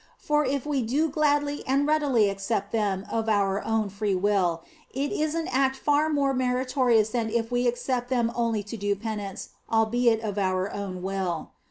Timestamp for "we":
0.65-0.81, 7.51-7.67